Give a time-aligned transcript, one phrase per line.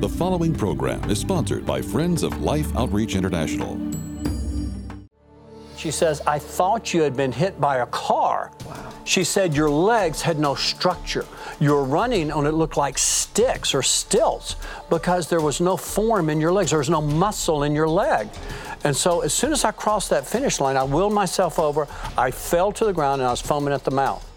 [0.00, 3.78] The following program is sponsored by Friends of Life Outreach International.
[5.76, 8.50] She says, I thought you had been hit by a car.
[8.64, 8.94] Wow.
[9.04, 11.26] She said, Your legs had no structure.
[11.60, 14.56] You were running on it looked like sticks or stilts
[14.88, 16.70] because there was no form in your legs.
[16.70, 18.26] There was no muscle in your leg.
[18.84, 21.86] And so as soon as I crossed that finish line, I willed myself over.
[22.16, 24.29] I fell to the ground and I was foaming at the mouth.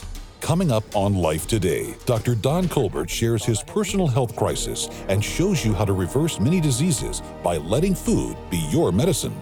[0.44, 2.36] Coming up on Life Today, Dr.
[2.36, 7.22] Don Colbert shares his personal health crisis and shows you how to reverse many diseases
[7.42, 9.34] by letting food be your medicine.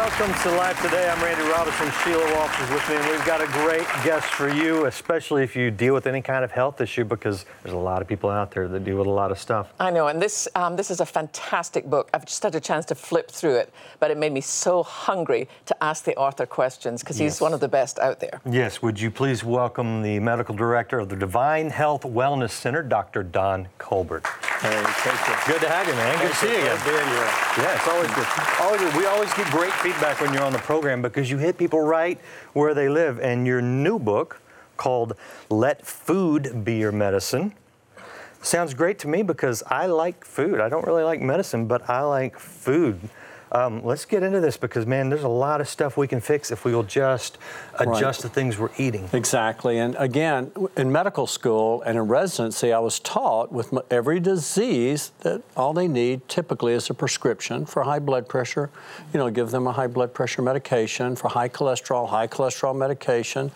[0.00, 1.10] Welcome to Life Today.
[1.10, 1.92] I'm Randy Robison.
[2.02, 5.54] Sheila Walsh is with me, and we've got a great guest for you, especially if
[5.54, 8.50] you deal with any kind of health issue, because there's a lot of people out
[8.50, 9.74] there that deal with a lot of stuff.
[9.78, 12.08] I know, and this um, this is a fantastic book.
[12.14, 15.48] I've just had a chance to flip through it, but it made me so hungry
[15.66, 17.40] to ask the author questions because he's yes.
[17.42, 18.40] one of the best out there.
[18.50, 18.80] Yes.
[18.80, 23.22] Would you please welcome the medical director of the Divine Health Wellness Center, Dr.
[23.22, 24.26] Don Colbert.
[24.60, 25.52] Hey, thank you.
[25.52, 26.18] Good to have you, man.
[26.20, 26.80] Good to see you again.
[26.84, 27.28] Being here.
[27.58, 28.26] Yeah, it's always good.
[28.60, 29.89] Always, we always get great feedback
[30.20, 32.18] when you're on the program because you hit people right
[32.52, 33.18] where they live.
[33.18, 34.40] And your new book
[34.76, 35.14] called
[35.48, 37.54] Let Food Be Your Medicine
[38.40, 40.60] sounds great to me because I like food.
[40.60, 43.00] I don't really like medicine, but I like food.
[43.52, 46.50] Um, let's get into this because, man, there's a lot of stuff we can fix
[46.50, 47.38] if we will just
[47.78, 48.22] adjust right.
[48.22, 49.08] the things we're eating.
[49.12, 49.78] Exactly.
[49.78, 55.42] And again, in medical school and in residency, I was taught with every disease that
[55.56, 58.70] all they need typically is a prescription for high blood pressure.
[59.12, 63.50] You know, give them a high blood pressure medication, for high cholesterol, high cholesterol medication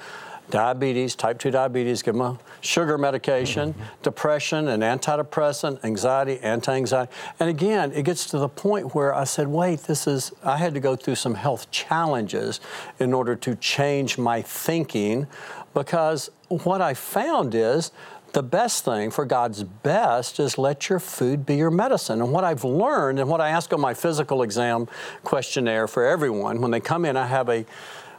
[0.51, 3.83] diabetes, type 2 diabetes, give them a sugar medication, mm-hmm.
[4.03, 7.13] depression, an antidepressant, anxiety, anti anxiety.
[7.41, 10.75] And again, it gets to the point where I said, wait, this is, I had
[10.75, 12.61] to go through some health challenges
[12.99, 15.27] in order to change my thinking
[15.73, 17.91] because what I found is
[18.35, 22.21] the best thing for God's best is let your food be your medicine.
[22.21, 24.89] And what I've learned and what I ask on my physical exam
[25.23, 27.65] questionnaire for everyone, when they come in, I have a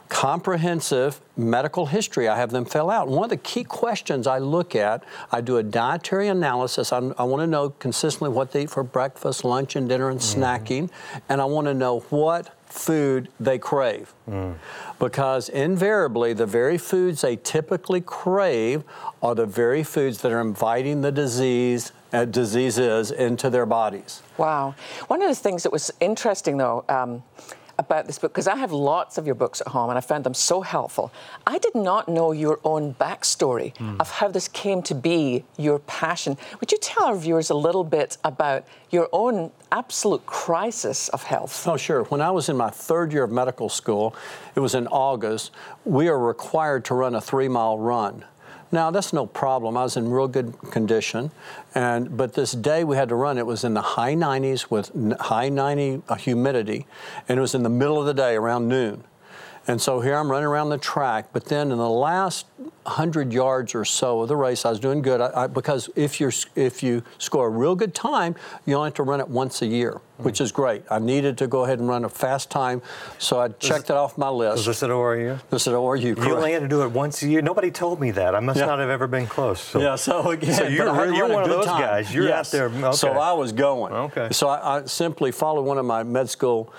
[0.08, 3.08] comprehensive medical history I have them fill out.
[3.08, 6.92] One of the key questions I look at, I do a dietary analysis.
[6.92, 10.20] I, I want to know consistently what they eat for breakfast, lunch, and dinner and
[10.20, 10.42] mm-hmm.
[10.42, 10.90] snacking,
[11.28, 14.12] and I want to know what food they crave.
[14.28, 14.56] Mm.
[14.98, 18.84] Because invariably, the very foods they typically crave
[19.22, 24.22] are the very foods that are inviting the disease uh, diseases into their bodies.
[24.38, 24.74] Wow.
[25.08, 27.22] One of the things that was interesting, though, um,
[27.78, 30.24] about this book because I have lots of your books at home and I found
[30.24, 31.12] them so helpful.
[31.46, 34.00] I did not know your own backstory mm.
[34.00, 36.36] of how this came to be your passion.
[36.60, 41.66] Would you tell our viewers a little bit about your own absolute crisis of health?
[41.66, 42.04] Oh, sure.
[42.04, 44.14] When I was in my third year of medical school,
[44.54, 45.52] it was in August,
[45.84, 48.24] we are required to run a three mile run.
[48.72, 49.76] Now that's no problem.
[49.76, 51.30] I was in real good condition,
[51.74, 53.38] and but this day we had to run.
[53.38, 54.90] It was in the high 90s with
[55.20, 56.86] high 90 uh, humidity,
[57.28, 59.04] and it was in the middle of the day around noon.
[59.68, 62.46] And so here I'm running around the track, but then in the last
[62.84, 66.20] 100 yards or so of the race, I was doing good I, I, because if
[66.20, 69.62] you if you score a real good time, you only have to run it once
[69.62, 70.84] a year, which is great.
[70.88, 72.80] I needed to go ahead and run a fast time,
[73.18, 74.58] so I checked it off my list.
[74.58, 75.40] Was this at ORU?
[75.50, 76.00] This is at ORU.
[76.00, 76.30] You correct.
[76.30, 77.42] only had to do it once a year.
[77.42, 78.36] Nobody told me that.
[78.36, 78.66] I must yeah.
[78.66, 79.60] not have ever been close.
[79.60, 79.80] So.
[79.80, 79.96] Yeah.
[79.96, 81.80] So again, so you're, you're one of those time.
[81.80, 82.14] guys.
[82.14, 82.54] You're yes.
[82.54, 82.66] out there.
[82.68, 82.96] Okay.
[82.96, 83.92] So I was going.
[83.92, 84.28] Okay.
[84.30, 86.72] So I, I simply followed one of my med school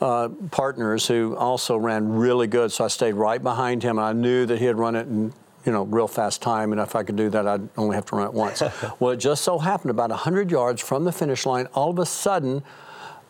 [0.00, 2.72] uh, partners who also ran really good.
[2.72, 3.98] So I stayed right behind him.
[3.98, 5.32] I knew that he had run it in
[5.64, 8.16] you know real fast time, and if I could do that, I'd only have to
[8.16, 8.62] run it once.
[9.00, 12.06] well, it just so happened about 100 yards from the finish line, all of a
[12.06, 12.62] sudden,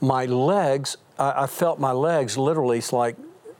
[0.00, 0.96] my legs.
[1.18, 3.16] I, I felt my legs literally like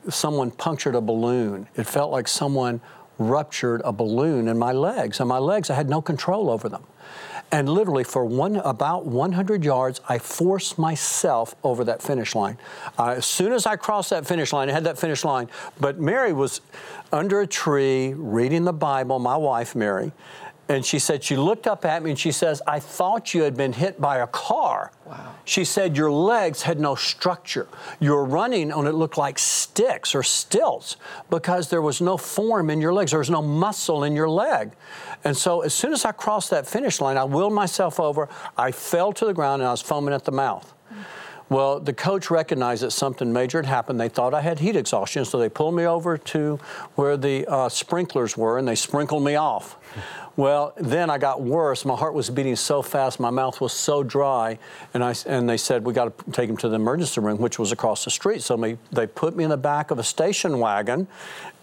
[0.09, 1.67] someone punctured a balloon.
[1.75, 2.81] It felt like someone
[3.17, 6.83] ruptured a balloon in my legs, and my legs I had no control over them.
[7.51, 12.57] And literally, for one about 100 yards, I forced myself over that finish line.
[12.99, 15.49] Uh, as soon as I crossed that finish line, I had that finish line.
[15.79, 16.59] But Mary was
[17.13, 20.11] under a tree reading the Bible, my wife, Mary.
[20.69, 23.55] And she said, she looked up at me and she says, I thought you had
[23.55, 24.91] been hit by a car.
[25.05, 25.35] Wow.
[25.45, 27.67] She said, Your legs had no structure.
[28.01, 30.97] You were running on it looked like sticks or stilts
[31.29, 33.11] because there was no form in your legs.
[33.11, 34.73] There was no muscle in your leg.
[35.23, 38.27] And so as soon as I crossed that finish line, I willed myself over.
[38.57, 40.73] I fell to the ground and I was foaming at the mouth.
[41.49, 43.99] Well, the coach recognized that something major had happened.
[43.99, 46.59] They thought I had heat exhaustion, so they pulled me over to
[46.95, 49.77] where the uh, sprinklers were and they sprinkled me off.
[50.35, 51.83] Well, then I got worse.
[51.83, 54.59] My heart was beating so fast, my mouth was so dry,
[54.93, 57.57] and I and they said we got to take him to the emergency room, which
[57.57, 58.43] was across the street.
[58.43, 61.07] So they, they put me in the back of a station wagon,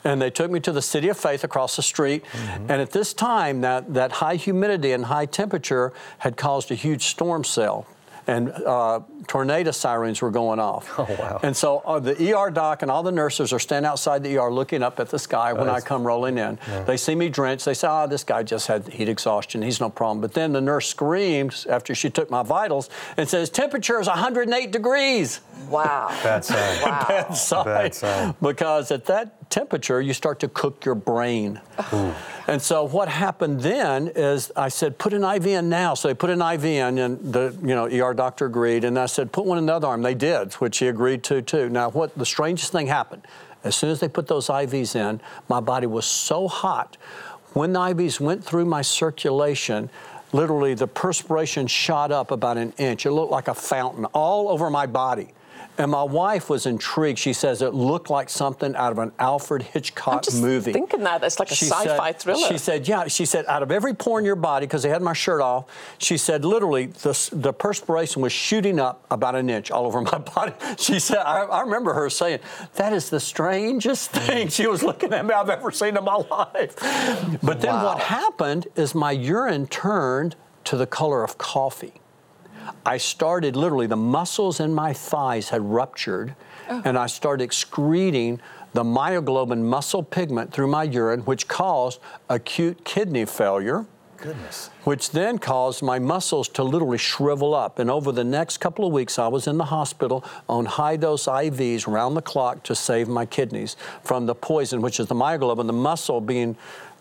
[0.02, 2.24] and they took me to the City of Faith across the street.
[2.24, 2.62] Mm-hmm.
[2.62, 7.04] And at this time, that that high humidity and high temperature had caused a huge
[7.04, 7.86] storm cell
[8.26, 10.90] and uh, tornado sirens were going off.
[11.04, 11.40] Oh, wow.
[11.42, 14.50] And so uh, the ER doc and all the nurses are standing outside the ER
[14.50, 16.58] looking up at the sky when I come rolling in.
[16.66, 16.84] Yeah.
[16.84, 17.66] They see me drenched.
[17.66, 19.60] They say, oh, this guy just had heat exhaustion.
[19.60, 20.22] He's no problem.
[20.22, 22.88] But then the nurse screams after she took my vitals
[23.18, 25.40] and says, temperature is 108 degrees.
[25.68, 26.08] Wow.
[26.22, 26.82] Bad sign.
[26.82, 27.04] Wow.
[27.08, 27.64] Bad sign.
[27.64, 28.34] Bad sign.
[28.40, 31.60] Because at that temperature, you start to cook your brain.
[32.48, 35.94] And so what happened then is I said, put an IV in now.
[35.94, 38.82] So they put an IV in, and the you know ER doctor agreed.
[38.82, 40.02] And I said, put one in the other arm.
[40.02, 41.68] They did, which he agreed to too.
[41.68, 43.22] Now, what the strangest thing happened?
[43.62, 46.96] As soon as they put those IVs in, my body was so hot.
[47.52, 49.88] When the IVs went through my circulation,
[50.32, 53.06] literally the perspiration shot up about an inch.
[53.06, 55.28] It looked like a fountain all over my body.
[55.76, 57.18] And my wife was intrigued.
[57.18, 60.72] She says it looked like something out of an Alfred Hitchcock I'm just movie.
[60.72, 62.46] Thinking that it's like a She sci-fi said- thriller.
[62.46, 65.02] She said, "Yeah." She said, "Out of every pore in your body, because they had
[65.02, 65.64] my shirt off."
[65.98, 70.18] She said, "Literally, the, the perspiration was shooting up about an inch all over my
[70.18, 72.38] body." She said, I, "I remember her saying
[72.74, 76.16] that is the strangest thing." She was looking at me I've ever seen in my
[76.30, 76.76] life.
[77.42, 77.84] But then Wow.
[77.86, 81.94] what happened is my urine turned to the color of coffee.
[82.84, 86.34] I started literally, the muscles in my thighs had ruptured,
[86.68, 86.82] oh.
[86.84, 88.40] and I started excreting
[88.72, 93.86] the myoglobin muscle pigment through my urine, which caused acute kidney failure.
[94.16, 94.70] Goodness.
[94.84, 97.78] Which then caused my muscles to literally shrivel up.
[97.78, 101.26] And over the next couple of weeks, I was in the hospital on high dose
[101.26, 105.66] IVs round the clock to save my kidneys from the poison, which is the myoglobin,
[105.66, 106.56] the muscle being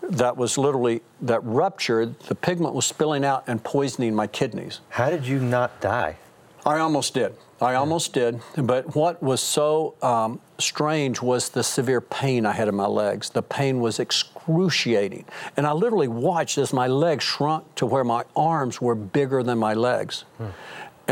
[0.09, 4.81] that was literally that ruptured, the pigment was spilling out and poisoning my kidneys.
[4.89, 6.17] How did you not die?
[6.65, 7.35] I almost did.
[7.61, 8.41] I almost did.
[8.57, 13.29] But what was so um, strange was the severe pain I had in my legs.
[13.29, 15.25] The pain was excruciating.
[15.55, 19.57] And I literally watched as my legs shrunk to where my arms were bigger than
[19.57, 20.25] my legs.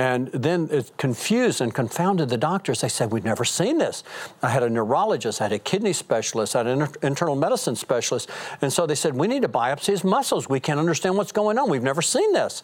[0.01, 2.81] And then it confused and confounded the doctors.
[2.81, 4.03] They said, We've never seen this.
[4.41, 8.27] I had a neurologist, I had a kidney specialist, I had an internal medicine specialist.
[8.63, 10.49] And so they said, We need to biopsy his muscles.
[10.49, 11.69] We can't understand what's going on.
[11.69, 12.63] We've never seen this.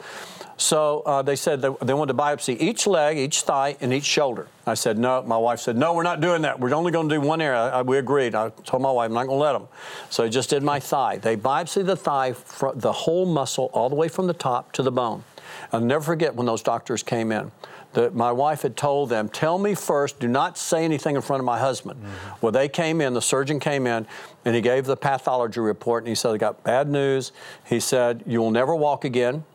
[0.57, 4.06] So uh, they said they, they wanted to biopsy each leg, each thigh, and each
[4.06, 4.48] shoulder.
[4.66, 5.22] I said, No.
[5.22, 6.60] My wife said, No, we're not doing that.
[6.60, 7.60] We're only going to do one area.
[7.60, 8.33] I, we agreed.
[8.33, 9.68] I told my wife, I'm not going to let them.
[10.10, 11.18] So I just did my thigh.
[11.18, 12.33] They biopsied the thigh,
[12.74, 15.24] the whole muscle, all the way from the top to the bone.
[15.71, 17.51] I'll never forget when those doctors came in.
[17.94, 21.39] That my wife had told them, tell me first, do not say anything in front
[21.39, 22.00] of my husband.
[22.01, 22.36] Mm-hmm.
[22.42, 24.06] Well, they came in, the surgeon came in,
[24.45, 27.31] and he gave the pathology report, and he said, I got bad news.
[27.65, 29.45] He said, You will never walk again.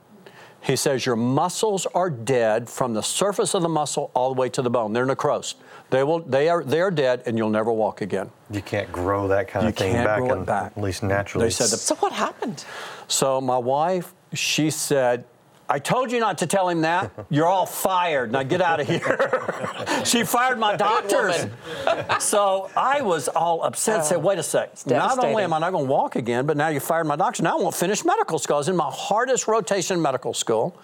[0.62, 4.48] He says, Your muscles are dead from the surface of the muscle all the way
[4.50, 4.92] to the bone.
[4.92, 5.56] They're necrosed.
[5.90, 8.30] They, will, they, are, they are dead, and you'll never walk again.
[8.50, 10.72] You can't grow that kind You of thing can't back, grow it back.
[10.76, 11.46] at least naturally.
[11.46, 12.64] They said the so what happened?
[13.08, 15.24] So my wife, she said,
[15.68, 17.10] I told you not to tell him that.
[17.30, 18.32] You're all fired.
[18.32, 20.02] Now get out of here.
[20.04, 21.46] she fired my doctors.
[22.18, 24.04] so I was all upset.
[24.04, 24.86] said, wait a sec.
[24.86, 27.42] Not only am I not going to walk again, but now you fired my doctors.
[27.42, 28.56] Now I won't finish medical school.
[28.56, 30.76] I was in my hardest rotation in medical school.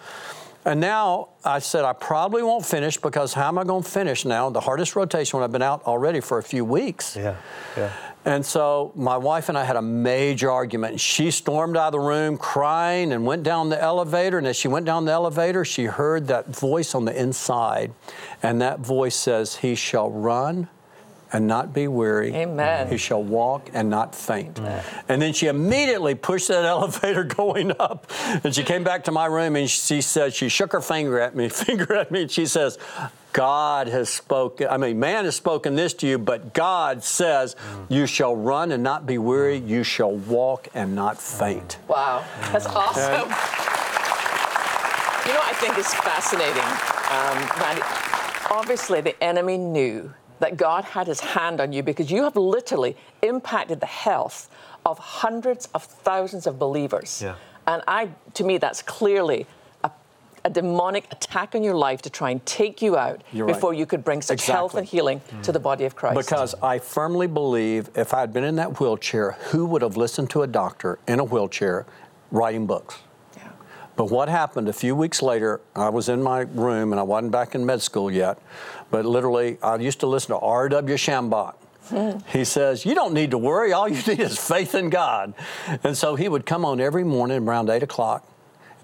[0.64, 4.24] And now I said, I probably won't finish because how am I going to finish
[4.24, 4.50] now?
[4.50, 7.16] The hardest rotation when I've been out already for a few weeks.
[7.16, 7.36] Yeah,
[7.76, 7.90] yeah.
[8.28, 11.00] And so my wife and I had a major argument.
[11.00, 14.36] She stormed out of the room crying and went down the elevator.
[14.36, 17.90] And as she went down the elevator, she heard that voice on the inside.
[18.42, 20.68] And that voice says, He shall run
[21.32, 22.34] and not be weary.
[22.34, 22.88] Amen.
[22.88, 24.58] He shall walk and not faint.
[25.08, 28.10] And then she immediately pushed that elevator going up.
[28.44, 31.34] And she came back to my room and she said, she shook her finger at
[31.34, 32.76] me, finger at me, and she says,
[33.38, 37.54] God has spoken, I mean, man has spoken this to you, but God says,
[37.88, 41.78] you shall run and not be weary, you shall walk and not faint.
[41.86, 43.30] Wow, that's awesome.
[45.22, 46.64] You know, what I think is fascinating.
[47.14, 47.82] Um, Randy,
[48.50, 52.96] obviously, the enemy knew that God had his hand on you because you have literally
[53.22, 54.50] impacted the health
[54.84, 57.22] of hundreds of thousands of believers.
[57.22, 57.36] Yeah.
[57.68, 59.46] And I, to me, that's clearly
[60.48, 63.54] a, demonic attack on your life to try and take you out You're right.
[63.54, 65.42] before you could bring such health and healing mm.
[65.42, 66.16] to the body of Christ.
[66.16, 70.30] Because I firmly believe if I had been in that wheelchair, who would have listened
[70.30, 71.86] to a doctor in a wheelchair
[72.30, 72.98] writing books?
[73.36, 73.50] Yeah.
[73.96, 77.32] But what happened a few weeks later, I was in my room and I wasn't
[77.32, 78.38] back in med school yet,
[78.90, 80.96] but literally, I used to listen to R.W.
[80.96, 81.54] Schambach.
[82.26, 83.72] He says, You don't need to worry.
[83.72, 85.32] All you need is faith in God.
[85.82, 88.26] And so he would come on every morning around 8 o'clock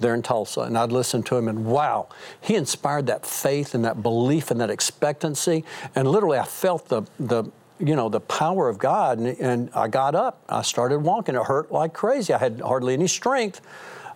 [0.00, 2.08] there in Tulsa, and I'd listen to him, and wow,
[2.40, 5.64] he inspired that faith and that belief and that expectancy.
[5.94, 7.44] And literally, I felt the, the
[7.78, 9.18] you know, the power of God.
[9.18, 11.34] And, and I got up, I started walking.
[11.34, 12.32] It hurt like crazy.
[12.32, 13.60] I had hardly any strength,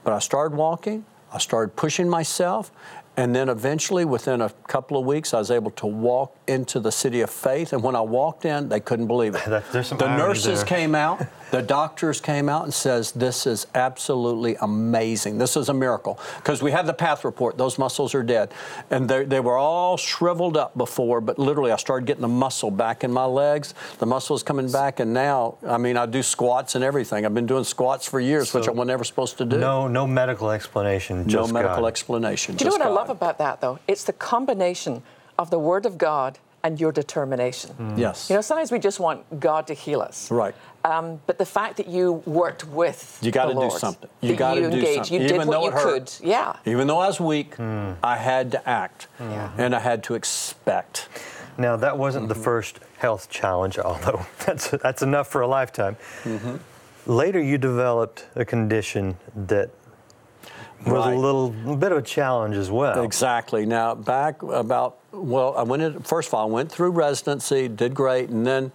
[0.05, 1.05] but I started walking.
[1.33, 2.73] I started pushing myself,
[3.19, 6.93] and then eventually, within a couple of weeks, I was able to walk into the
[6.93, 7.73] city of faith.
[7.73, 9.43] And when I walked in, they couldn't believe it.
[9.99, 10.67] The nurses there.
[10.67, 15.39] came out, the doctors came out and says, "This is absolutely amazing.
[15.39, 18.53] This is a miracle." Because we had the path report; those muscles are dead,
[18.91, 21.21] and they, they were all shriveled up before.
[21.21, 23.75] But literally, I started getting the muscle back in my legs.
[23.99, 27.25] The muscle is coming back, and now, I mean, I do squats and everything.
[27.25, 29.59] I've been doing squats for years, which I was never supposed to do.
[29.59, 31.25] No, no medical explanation.
[31.25, 31.89] No Just medical God.
[31.89, 32.57] explanation.
[32.57, 33.79] Do you know just what I love about that, though?
[33.87, 35.03] It's the combination
[35.39, 37.71] of the Word of God and your determination.
[37.79, 37.99] Mm.
[37.99, 38.29] Yes.
[38.29, 40.31] You know, sometimes we just want God to heal us.
[40.31, 40.55] Right.
[40.85, 44.09] Um, but the fact that you worked with You got to do something.
[44.21, 45.21] You got to you do engaged, something.
[45.21, 46.19] You Even did though what you it hurt.
[46.21, 46.27] could.
[46.29, 46.57] Yeah.
[46.65, 49.51] Even though I was weak, I had to act, Yeah.
[49.59, 51.09] and I had to expect.
[51.59, 52.39] Now that wasn't Mm-hmm.
[52.39, 55.97] the first health challenge, although that's that's enough for a lifetime.
[56.25, 56.57] Mm-hmm.
[57.13, 59.71] Later, you developed a condition that
[60.87, 61.15] was Right.
[61.15, 63.03] a little bit of a challenge as well.
[63.03, 63.67] Exactly.
[63.67, 67.95] Now, back about, well, I went in, first of all, I went through residency, did
[67.95, 68.71] great, and then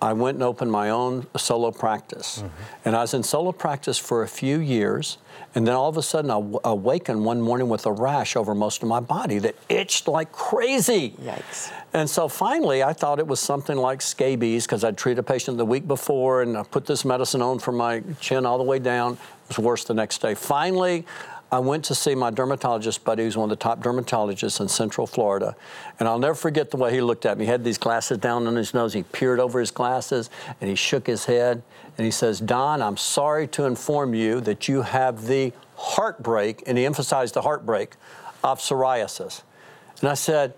[0.00, 2.38] I went and opened my own solo practice.
[2.38, 2.78] Mm-hmm.
[2.84, 5.18] And I was in solo practice for a few years,
[5.54, 8.54] and then all of a sudden I w- awakened one morning with a rash over
[8.54, 11.14] most of my body that itched like crazy.
[11.20, 11.72] Yikes.
[11.92, 15.56] And so finally, I thought it was something like scabies because I'd treated a patient
[15.56, 18.78] the week before and I put this medicine on from my chin all the way
[18.78, 19.14] down.
[19.14, 20.34] It was worse the next day.
[20.34, 21.06] Finally,
[21.50, 25.06] I went to see my dermatologist buddy, who's one of the top dermatologists in Central
[25.06, 25.56] Florida.
[25.98, 27.46] And I'll never forget the way he looked at me.
[27.46, 28.92] He had these glasses down on his nose.
[28.92, 30.28] He peered over his glasses
[30.60, 31.62] and he shook his head
[31.96, 36.76] and he says, Don, I'm sorry to inform you that you have the heartbreak, and
[36.76, 37.94] he emphasized the heartbreak,
[38.44, 39.42] of psoriasis.
[40.00, 40.54] And I said,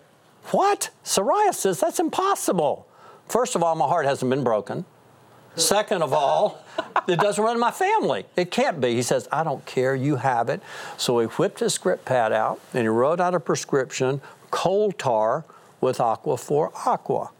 [0.51, 0.91] What?
[1.05, 1.81] Psoriasis?
[1.81, 2.87] That's impossible.
[3.29, 4.85] First of all, my heart hasn't been broken.
[5.57, 6.65] Second of all,
[7.09, 8.25] it doesn't run in my family.
[8.37, 8.95] It can't be.
[8.95, 10.63] He says, I don't care, you have it.
[10.97, 15.45] So he whipped his script pad out and he wrote out a prescription, coal tar
[15.81, 17.31] with aqua for Aqua,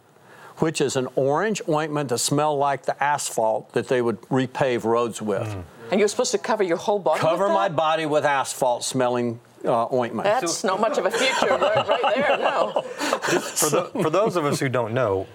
[0.57, 5.21] which is an orange ointment that smelled like the asphalt that they would repave roads
[5.21, 5.55] with.
[5.89, 7.19] And you're supposed to cover your whole body.
[7.19, 10.23] Cover with my body with asphalt smelling uh, ointment.
[10.23, 12.37] That's not much of a future right, right there.
[12.37, 12.81] No.
[12.81, 15.27] For, tho- for those of us who don't know,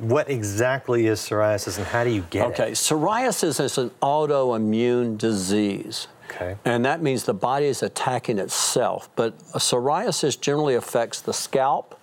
[0.00, 2.66] what exactly is psoriasis and how do you get Okay, it?
[2.66, 6.08] Okay, psoriasis is an autoimmune disease.
[6.30, 6.56] Okay.
[6.64, 9.08] And that means the body is attacking itself.
[9.16, 11.98] But psoriasis generally affects the scalp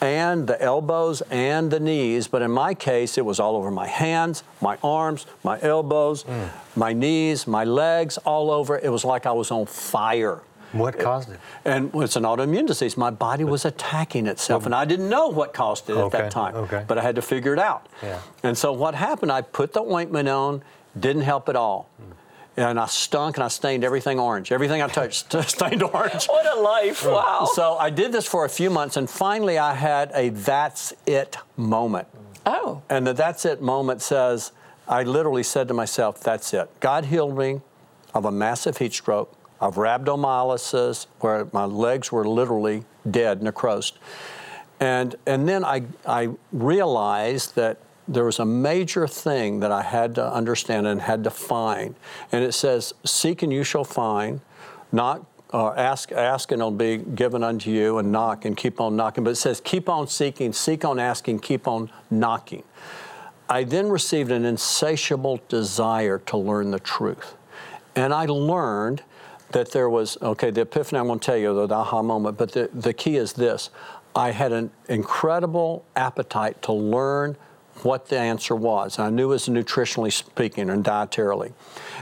[0.00, 2.28] and the elbows and the knees.
[2.28, 6.44] But in my case, it was all over my hands, my arms, my elbows, hmm.
[6.76, 8.78] my knees, my legs, all over.
[8.78, 10.40] It was like I was on fire.
[10.72, 11.40] What caused it?
[11.64, 12.96] And it's an autoimmune disease.
[12.96, 16.54] My body was attacking itself, and I didn't know what caused it at that time.
[16.54, 16.84] okay.
[16.86, 17.88] But I had to figure it out.
[18.02, 18.20] Yeah.
[18.42, 19.32] And so what happened?
[19.32, 20.62] I put the ointment on,
[20.98, 21.88] didn't help at all,
[22.56, 24.52] and I stunk and I stained everything orange.
[24.52, 26.26] Everything I touched stained orange.
[26.26, 27.04] What a life.
[27.06, 27.48] Wow.
[27.52, 31.36] So I did this for a few months, and finally I had a "that's it"
[31.56, 32.06] moment.
[32.46, 32.82] Oh.
[32.88, 34.52] And the that's it moment says,
[34.88, 36.68] I literally said to myself, that's it.
[36.80, 37.60] God healed me
[38.14, 43.98] of a massive heat stroke, of rhabdomyolysis, where my legs were literally dead, necrosed.
[44.80, 50.14] And, and then I, I realized that there was a major thing that I had
[50.16, 51.94] to understand and had to find.
[52.32, 54.40] And it says, Seek and you shall find,
[54.90, 58.96] knock, uh, ask, ask and it'll be given unto you, and knock and keep on
[58.96, 59.22] knocking.
[59.22, 62.64] But it says, Keep on seeking, seek on asking, keep on knocking.
[63.48, 67.34] I then received an insatiable desire to learn the truth.
[67.96, 69.02] And I learned
[69.52, 72.52] that there was, okay, the epiphany I'm going to tell you, the aha moment, but
[72.52, 73.70] the, the key is this.
[74.14, 77.36] I had an incredible appetite to learn
[77.82, 78.98] what the answer was.
[78.98, 81.52] I knew it was nutritionally speaking and dietarily.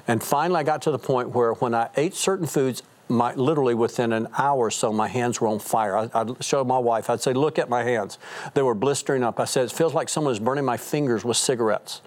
[0.07, 3.75] And finally, I got to the point where when I ate certain foods, my, literally
[3.75, 5.97] within an hour or so, my hands were on fire.
[5.97, 8.19] I, I'd show my wife, I'd say, Look at my hands.
[8.55, 9.41] They were blistering up.
[9.41, 12.03] I said, It feels like someone was burning my fingers with cigarettes.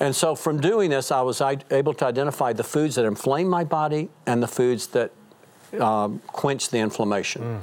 [0.00, 3.64] And so, from doing this, I was able to identify the foods that inflame my
[3.64, 5.12] body and the foods that
[5.78, 7.62] um, quench the inflammation.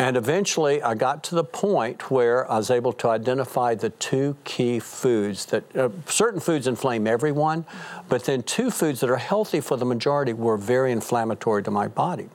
[0.00, 4.36] And eventually, I got to the point where I was able to identify the two
[4.44, 7.64] key foods that uh, certain foods inflame everyone,
[8.08, 11.88] but then two foods that are healthy for the majority were very inflammatory to my
[11.88, 12.28] body.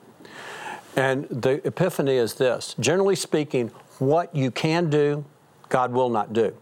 [0.97, 3.69] And the epiphany is this generally speaking,
[3.99, 5.23] what you can do,
[5.69, 6.53] God will not do.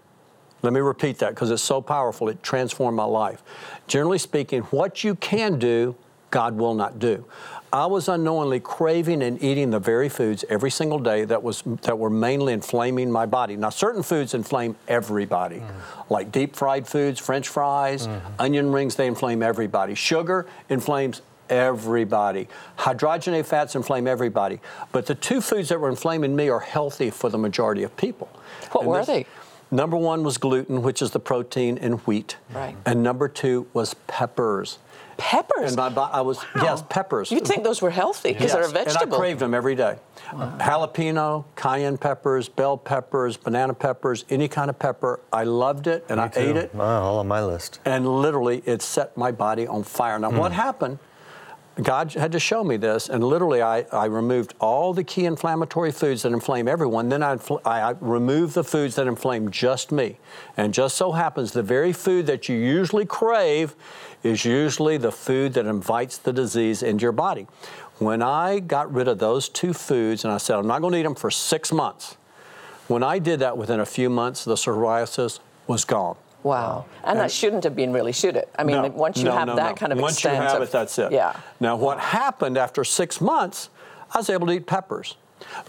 [0.63, 3.43] Let me repeat that because it's so powerful, it transformed my life.
[3.87, 5.95] Generally speaking, what you can do,
[6.29, 7.25] God will not do.
[7.73, 11.97] I was unknowingly craving and eating the very foods every single day that was that
[11.97, 13.55] were mainly inflaming my body.
[13.55, 16.09] Now, certain foods inflame everybody, mm.
[16.09, 18.27] like deep fried foods, French fries, mm-hmm.
[18.39, 18.95] onion rings.
[18.95, 19.95] They inflame everybody.
[19.95, 22.47] Sugar inflames everybody.
[22.79, 24.59] Hydrogenated fats inflame everybody.
[24.91, 28.29] But the two foods that were inflaming me are healthy for the majority of people.
[28.71, 29.25] What and were this, they?
[29.71, 32.37] Number one was gluten, which is the protein in wheat.
[32.53, 32.75] Right.
[32.85, 34.77] And number two was peppers
[35.21, 35.77] peppers.
[35.77, 36.63] And my, I was wow.
[36.63, 37.31] yes, peppers.
[37.31, 38.53] You'd think those were healthy because yes.
[38.53, 39.03] they're a vegetable.
[39.03, 39.97] And I craved them every day.
[40.33, 40.57] Wow.
[40.59, 45.19] Jalapeno, cayenne peppers, bell peppers, banana peppers, any kind of pepper.
[45.31, 46.39] I loved it and Me I too.
[46.39, 46.73] ate it.
[46.73, 47.79] Wow, all on my list.
[47.85, 50.17] And literally, it set my body on fire.
[50.17, 50.39] Now, mm.
[50.39, 50.97] what happened?
[51.81, 55.91] God had to show me this, and literally, I, I removed all the key inflammatory
[55.91, 57.07] foods that inflame everyone.
[57.07, 60.17] Then I, I removed the foods that inflame just me.
[60.57, 63.73] And just so happens, the very food that you usually crave
[64.21, 67.47] is usually the food that invites the disease into your body.
[67.99, 70.99] When I got rid of those two foods and I said, I'm not going to
[70.99, 72.17] eat them for six months,
[72.87, 76.17] when I did that within a few months, the psoriasis was gone.
[76.43, 76.85] Wow.
[77.03, 78.49] And, and, that shouldn't have been really, should it?
[78.57, 80.35] I mean, no, once you no, have no, that kind of once extent.
[80.35, 81.11] You have it, that's it.
[81.11, 81.39] Yeah.
[81.59, 83.69] Now, what happened after six months,
[84.13, 85.15] I was able to eat peppers.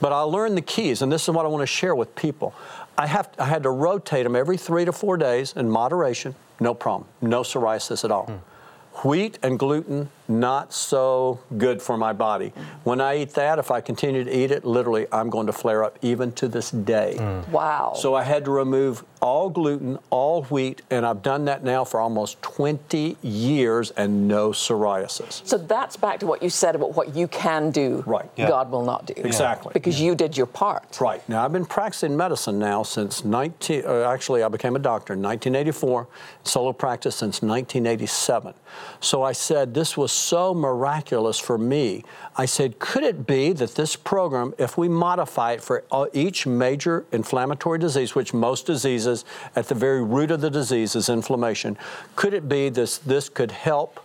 [0.00, 2.54] But I learned the keys, and this is what I want to share with people.
[2.98, 6.74] I, have, I had to rotate them every three to four days in moderation, no
[6.74, 8.26] problem, no psoriasis at all.
[8.26, 9.08] Hmm.
[9.08, 10.10] Wheat and gluten,
[10.40, 12.52] not so good for my body.
[12.84, 15.84] When I eat that, if I continue to eat it, literally, I'm going to flare
[15.84, 17.16] up even to this day.
[17.18, 17.48] Mm.
[17.48, 17.92] Wow.
[17.96, 22.00] So I had to remove all gluten, all wheat, and I've done that now for
[22.00, 25.46] almost 20 years and no psoriasis.
[25.46, 28.28] So that's back to what you said about what you can do, right.
[28.36, 28.48] Yeah.
[28.48, 29.14] God will not do.
[29.16, 29.70] Exactly.
[29.72, 30.06] Because yeah.
[30.06, 31.00] you did your part.
[31.00, 31.26] Right.
[31.28, 35.22] Now, I've been practicing medicine now since 19, uh, actually, I became a doctor in
[35.22, 36.08] 1984,
[36.42, 38.54] solo practice since 1987.
[39.00, 42.04] So I said this was so miraculous for me.
[42.36, 46.46] I said, could it be that this program, if we modify it for uh, each
[46.46, 49.24] major inflammatory disease, which most diseases
[49.56, 51.76] at the very root of the disease is inflammation,
[52.16, 54.00] could it be this this could help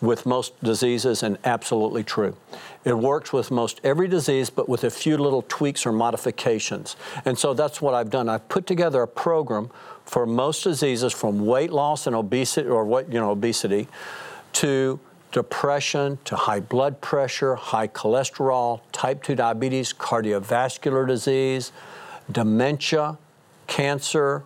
[0.00, 2.36] with most diseases and absolutely true.
[2.84, 6.96] It works with most every disease, but with a few little tweaks or modifications.
[7.24, 8.28] And so that's what I've done.
[8.28, 9.70] I've put together a program
[10.04, 13.88] for most diseases from weight loss and obesity or what, you know, obesity
[14.54, 14.98] to
[15.32, 21.72] depression to high blood pressure, high cholesterol, type 2 diabetes, cardiovascular disease,
[22.30, 23.18] dementia,
[23.66, 24.44] cancer,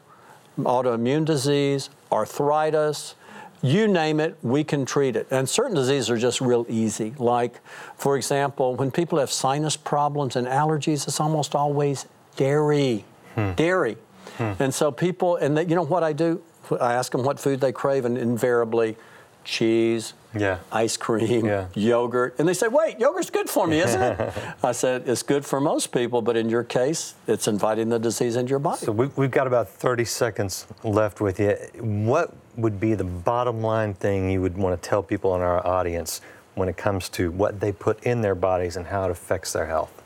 [0.58, 3.14] autoimmune disease, arthritis,
[3.62, 5.28] you name it, we can treat it.
[5.30, 7.14] And certain diseases are just real easy.
[7.16, 7.60] Like,
[7.96, 13.04] for example, when people have sinus problems and allergies, it's almost always dairy.
[13.36, 13.52] Hmm.
[13.52, 13.96] Dairy.
[14.36, 14.52] Hmm.
[14.58, 16.42] And so people, and they, you know what I do?
[16.80, 18.96] I ask them what food they crave, and invariably,
[19.44, 20.58] cheese, yeah.
[20.70, 21.66] ice cream, yeah.
[21.74, 22.34] yogurt.
[22.38, 24.32] And they say, wait, yogurt's good for me, isn't it?
[24.62, 28.36] I said, it's good for most people, but in your case, it's inviting the disease
[28.36, 28.84] into your body.
[28.84, 31.56] So we, we've got about 30 seconds left with you.
[31.80, 35.66] What would be the bottom line thing you would want to tell people in our
[35.66, 36.20] audience
[36.54, 39.66] when it comes to what they put in their bodies and how it affects their
[39.66, 40.01] health?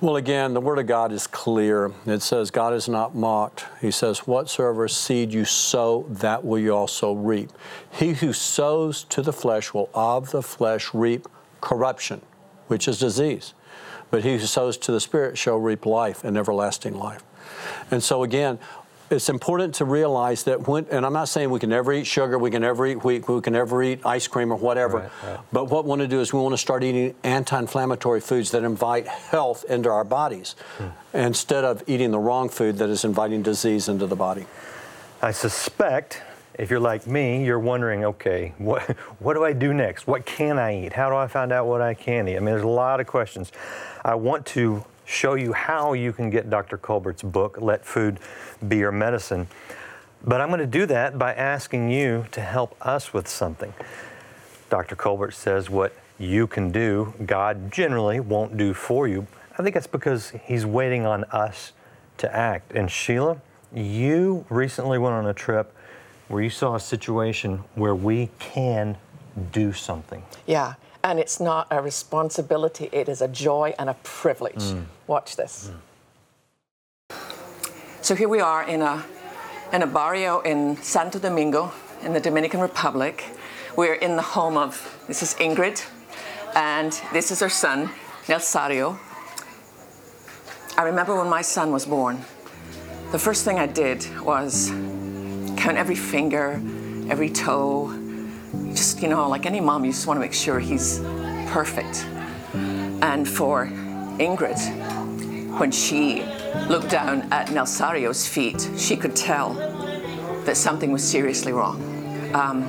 [0.00, 1.92] Well, again, the Word of God is clear.
[2.06, 3.66] It says, God is not mocked.
[3.80, 7.50] He says, Whatsoever seed you sow, that will you also reap.
[7.90, 11.28] He who sows to the flesh will of the flesh reap
[11.60, 12.22] corruption,
[12.66, 13.54] which is disease.
[14.10, 17.22] But he who sows to the Spirit shall reap life and everlasting life.
[17.90, 18.58] And so, again,
[19.12, 22.38] it's important to realize that when, and I'm not saying we can never eat sugar,
[22.38, 24.98] we can never eat wheat, we can never eat ice cream or whatever.
[24.98, 25.40] Right, right.
[25.52, 28.64] But what we want to do is we want to start eating anti-inflammatory foods that
[28.64, 30.88] invite health into our bodies, hmm.
[31.12, 34.46] instead of eating the wrong food that is inviting disease into the body.
[35.20, 36.22] I suspect
[36.58, 38.82] if you're like me, you're wondering, okay, what,
[39.18, 40.06] what do I do next?
[40.06, 40.92] What can I eat?
[40.92, 42.36] How do I find out what I can eat?
[42.36, 43.52] I mean, there's a lot of questions.
[44.04, 46.78] I want to show you how you can get Dr.
[46.78, 48.20] Colbert's book, Let Food
[48.66, 49.48] Be Your Medicine.
[50.24, 53.74] But I'm going to do that by asking you to help us with something.
[54.70, 54.94] Dr.
[54.96, 59.26] Colbert says what you can do, God generally won't do for you.
[59.58, 61.72] I think that's because He's waiting on us
[62.18, 62.72] to act.
[62.72, 63.40] And Sheila,
[63.74, 65.74] you recently went on a trip
[66.28, 68.96] where you saw a situation where we can
[69.50, 70.22] do something.
[70.46, 70.74] Yeah.
[71.04, 74.62] And it's not a responsibility, it is a joy and a privilege.
[74.62, 74.84] Mm.
[75.06, 75.70] Watch this.
[77.10, 77.16] Mm.
[78.02, 79.04] So here we are in a,
[79.72, 83.24] in a barrio in Santo Domingo in the Dominican Republic.
[83.76, 85.84] We're in the home of, this is Ingrid,
[86.54, 87.90] and this is her son,
[88.26, 88.98] Nelsario.
[90.76, 92.24] I remember when my son was born,
[93.12, 94.70] the first thing I did was
[95.56, 96.60] count every finger,
[97.08, 97.88] every toe.
[98.72, 100.98] Just, you know, like any mom, you just want to make sure he's
[101.48, 102.06] perfect.
[103.02, 103.66] And for
[104.18, 104.58] Ingrid,
[105.58, 106.24] when she
[106.68, 109.54] looked down at Nelsario's feet, she could tell
[110.44, 111.80] that something was seriously wrong.
[112.34, 112.62] Um,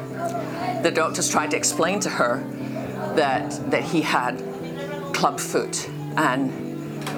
[0.83, 2.43] the doctors tried to explain to her
[3.15, 4.37] that, that he had
[5.13, 5.89] club foot.
[6.17, 6.51] And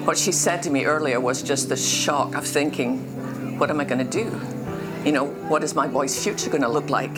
[0.05, 3.85] what she said to me earlier was just the shock of thinking, what am I
[3.85, 4.39] going to do?
[5.03, 7.17] You know, what is my boy's future going to look like?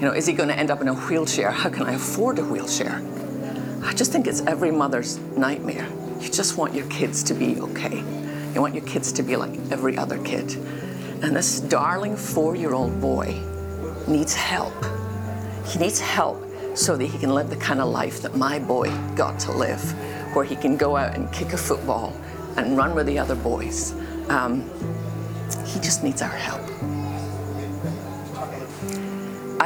[0.00, 1.50] You know, is he going to end up in a wheelchair?
[1.50, 3.02] How can I afford a wheelchair?
[3.84, 5.86] I just think it's every mother's nightmare.
[6.20, 8.02] You just want your kids to be okay.
[8.54, 10.54] You want your kids to be like every other kid.
[11.22, 13.42] And this darling four year old boy
[14.08, 14.72] needs help.
[15.66, 16.42] He needs help
[16.74, 19.82] so that he can live the kind of life that my boy got to live,
[20.34, 22.16] where he can go out and kick a football
[22.56, 23.92] and run with the other boys.
[24.30, 24.62] Um,
[25.66, 26.62] he just needs our help.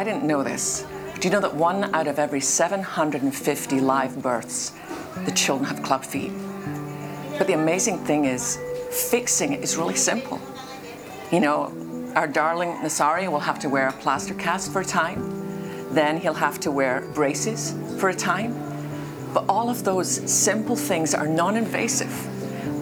[0.05, 0.87] I didn't know this.
[1.19, 4.75] Do you know that one out of every 750 live births,
[5.25, 6.31] the children have club feet?
[7.38, 8.59] But the amazing thing is,
[8.90, 10.38] fixing it is really simple.
[11.33, 15.95] You know, our darling Nasario will have to wear a plaster cast for a time.
[15.95, 18.53] Then he'll have to wear braces for a time.
[19.33, 22.12] But all of those simple things are non invasive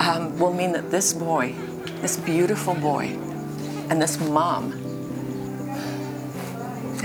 [0.00, 1.54] um, will mean that this boy,
[2.00, 3.16] this beautiful boy,
[3.90, 4.81] and this mom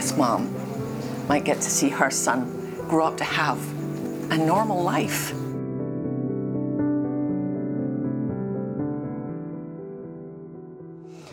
[0.07, 0.53] this mom
[1.27, 3.59] might get to see her son grow up to have
[4.31, 5.33] a normal life.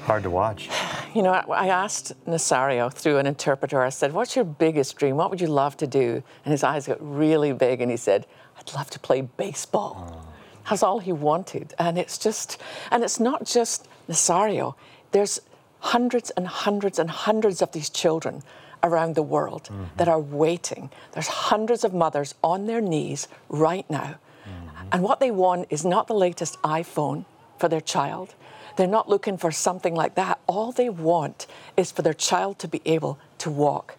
[0.02, 0.68] Hard to watch.
[1.14, 5.14] You know, I asked Nasario through an interpreter, I said, What's your biggest dream?
[5.14, 6.24] What would you love to do?
[6.44, 8.26] And his eyes got really big and he said,
[8.58, 10.12] I'd love to play baseball.
[10.12, 10.28] Oh.
[10.68, 11.74] That's all he wanted.
[11.78, 12.60] And it's just,
[12.90, 14.74] and it's not just Nasario.
[15.12, 15.40] There's
[15.78, 18.42] hundreds and hundreds and hundreds of these children
[18.84, 19.84] around the world mm-hmm.
[19.96, 20.90] that are waiting.
[21.12, 24.16] There's hundreds of mothers on their knees right now.
[24.46, 24.88] Mm-hmm.
[24.92, 27.24] And what they want is not the latest iPhone
[27.58, 28.34] for their child.
[28.76, 30.38] They're not looking for something like that.
[30.46, 33.96] All they want is for their child to be able to walk,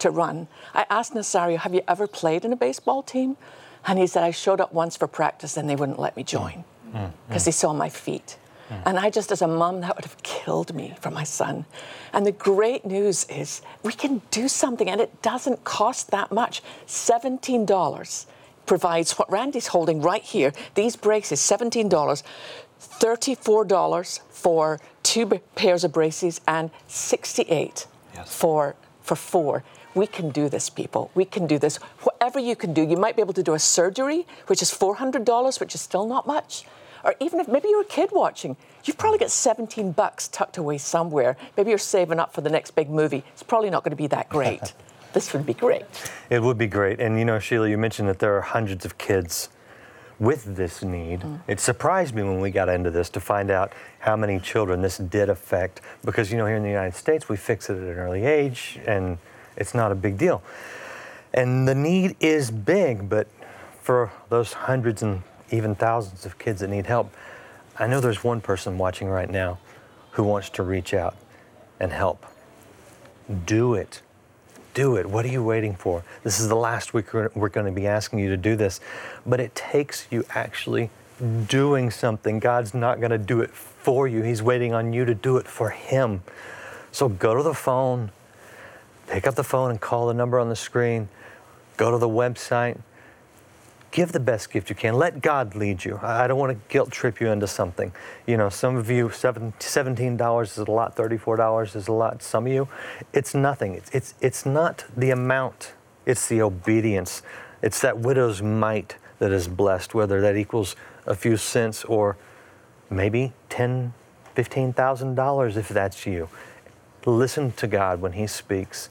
[0.00, 0.48] to run.
[0.74, 3.36] I asked Nasario, Have you ever played in a baseball team?
[3.86, 6.64] And he said, I showed up once for practice and they wouldn't let me join
[6.84, 7.34] because mm-hmm.
[7.34, 7.44] mm.
[7.44, 8.36] they saw my feet.
[8.68, 8.82] Mm.
[8.86, 11.64] And I just, as a mom, that would have killed me for my son.
[12.12, 16.62] And the great news is we can do something, and it doesn't cost that much.
[16.86, 18.26] $17
[18.66, 20.52] provides what Randy's holding right here.
[20.74, 22.22] These braces, $17.
[22.80, 28.36] $34 for two pairs of braces and 68 yes.
[28.36, 29.62] for for four.
[29.94, 31.10] We can do this, people.
[31.14, 31.76] We can do this.
[32.02, 35.60] Whatever you can do, you might be able to do a surgery, which is $400,
[35.60, 36.64] which is still not much
[37.06, 40.76] or even if maybe you're a kid watching, you've probably got 17 bucks tucked away
[40.76, 41.36] somewhere.
[41.56, 43.22] Maybe you're saving up for the next big movie.
[43.32, 44.74] It's probably not going to be that great.
[45.12, 45.84] this would be great.
[46.30, 47.00] It would be great.
[47.00, 49.50] And you know, Sheila, you mentioned that there are hundreds of kids
[50.18, 51.20] with this need.
[51.20, 51.40] Mm.
[51.46, 54.98] It surprised me when we got into this to find out how many children this
[54.98, 57.94] did affect because you know here in the United States we fix it at an
[57.96, 59.18] early age and
[59.56, 60.42] it's not a big deal.
[61.34, 63.28] And the need is big, but
[63.82, 67.12] for those hundreds and even thousands of kids that need help.
[67.78, 69.58] I know there's one person watching right now
[70.12, 71.16] who wants to reach out
[71.78, 72.24] and help.
[73.44, 74.00] Do it.
[74.74, 75.06] Do it.
[75.06, 76.04] What are you waiting for?
[76.22, 78.80] This is the last week we're going to be asking you to do this,
[79.24, 80.90] but it takes you actually
[81.48, 82.38] doing something.
[82.38, 85.46] God's not going to do it for you, He's waiting on you to do it
[85.46, 86.22] for Him.
[86.92, 88.10] So go to the phone,
[89.06, 91.08] pick up the phone and call the number on the screen,
[91.76, 92.78] go to the website,
[93.96, 94.92] give the best gift you can.
[94.92, 95.98] Let God lead you.
[96.02, 97.92] I don't want to guilt trip you into something.
[98.26, 102.22] You know, some of you, $17 is a lot, $34 is a lot.
[102.22, 102.68] Some of you,
[103.14, 103.72] it's nothing.
[103.72, 105.72] It's, it's, it's not the amount,
[106.04, 107.22] it's the obedience.
[107.62, 112.18] It's that widow's mite that is blessed, whether that equals a few cents or
[112.90, 113.94] maybe ten,
[114.34, 116.28] fifteen thousand dollars if that's you.
[117.06, 118.90] Listen to God when He speaks.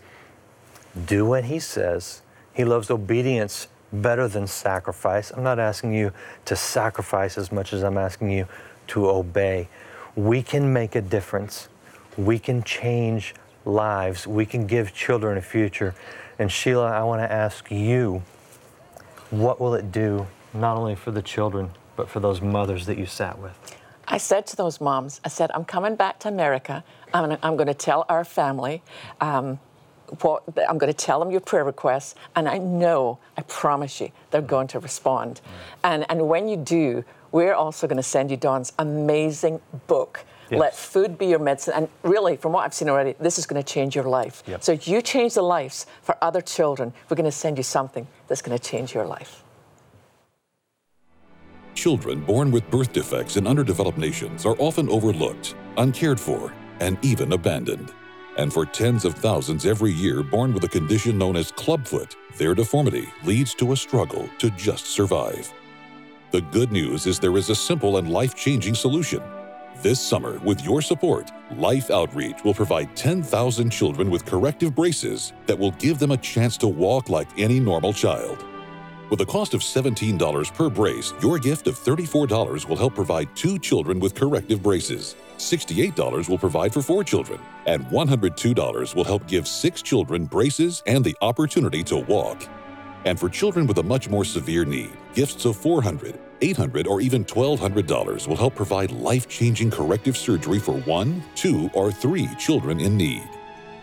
[1.05, 2.23] Do what He says.
[2.53, 3.67] He loves obedience
[4.01, 5.31] better than sacrifice.
[5.31, 6.11] I'm not asking you
[6.45, 8.47] to sacrifice as much as I'm asking you
[8.87, 9.67] to obey.
[10.15, 11.67] We can make a difference.
[12.17, 14.27] We can change lives.
[14.27, 15.95] We can give children a future.
[16.39, 18.23] And Sheila, I want to ask you
[19.31, 23.05] what will it do not only for the children, but for those mothers that you
[23.05, 23.77] sat with?
[24.07, 26.83] I said to those moms, I said, I'm coming back to America.
[27.13, 28.83] I'm, going to tell our family
[29.21, 29.59] um,
[30.21, 34.11] what I'm going to tell them your prayer requests, and I know, I promise you,
[34.31, 35.41] they're going to respond.
[35.43, 35.49] Mm.
[35.83, 40.23] And, and when you do, we're also going to send you Don's amazing book.
[40.49, 40.59] Yes.
[40.59, 41.73] Let food be your medicine.
[41.75, 44.43] And really, from what I've seen already, this is going to change your life.
[44.47, 44.63] Yep.
[44.63, 46.93] So you change the lives for other children.
[47.09, 49.43] We're going to send you something that's going to change your life.
[51.73, 57.33] Children born with birth defects in underdeveloped nations are often overlooked, uncared for, and even
[57.33, 57.91] abandoned.
[58.37, 62.53] And for tens of thousands every year born with a condition known as clubfoot, their
[62.53, 65.53] deformity leads to a struggle to just survive.
[66.31, 69.21] The good news is there is a simple and life changing solution.
[69.81, 75.57] This summer, with your support, Life Outreach will provide 10,000 children with corrective braces that
[75.57, 78.43] will give them a chance to walk like any normal child.
[79.09, 83.59] With a cost of $17 per brace, your gift of $34 will help provide two
[83.59, 85.15] children with corrective braces.
[85.37, 91.03] $68 will provide for four children, and $102 will help give six children braces and
[91.03, 92.47] the opportunity to walk.
[93.05, 97.23] And for children with a much more severe need, gifts of $400, $800, or even
[97.23, 102.97] $1,200 will help provide life changing corrective surgery for one, two, or three children in
[102.97, 103.23] need.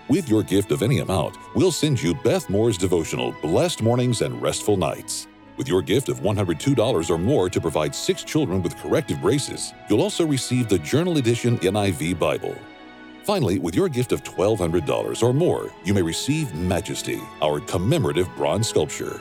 [0.09, 4.43] With your gift of any amount, we'll send you Beth Moore's devotional, Blessed Mornings and
[4.43, 5.29] Restful Nights.
[5.57, 10.01] With your gift of $102 or more to provide six children with corrective braces, you'll
[10.01, 12.57] also receive the Journal Edition NIV Bible.
[13.25, 18.69] Finally, with your gift of $1,200 or more, you may receive Majesty, our commemorative bronze
[18.69, 19.21] sculpture.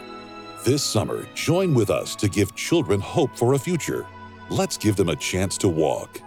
[0.65, 4.05] This summer, join with us to give children hope for a future.
[4.49, 6.21] Let's give them a chance to walk.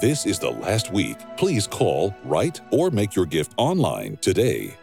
[0.00, 1.16] This is the last week.
[1.38, 4.76] Please call, write, or make your gift online today.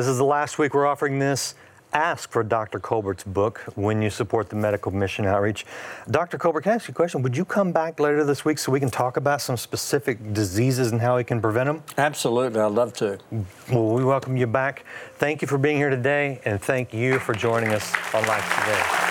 [0.00, 1.54] This is the last week we're offering this.
[1.92, 2.80] Ask for Dr.
[2.80, 5.66] Colbert's book when you support the Medical Mission Outreach.
[6.10, 6.38] Dr.
[6.38, 7.20] Colbert, can I ask you a question?
[7.20, 10.90] Would you come back later this week so we can talk about some specific diseases
[10.92, 11.82] and how we can prevent them?
[11.98, 13.18] Absolutely, I'd love to.
[13.70, 14.86] Well, we welcome you back.
[15.16, 19.09] Thank you for being here today, and thank you for joining us on Life Today.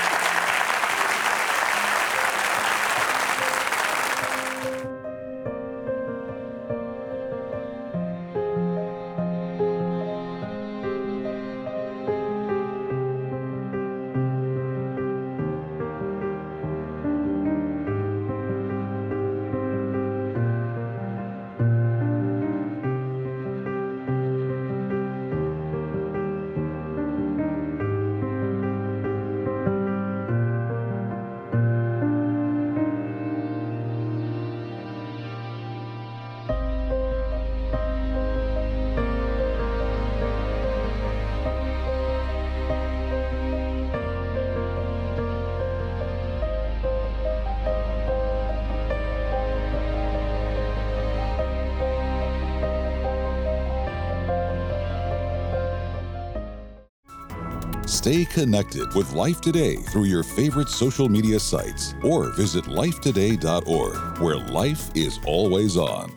[58.00, 64.38] Stay connected with Life Today through your favorite social media sites or visit lifetoday.org, where
[64.38, 66.10] life is always on.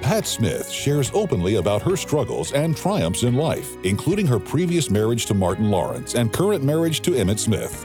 [0.00, 5.26] Pat Smith shares openly about her struggles and triumphs in life, including her previous marriage
[5.26, 7.84] to Martin Lawrence and current marriage to Emmitt Smith.